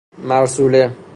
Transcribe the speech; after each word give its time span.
مرسوله 0.17 0.95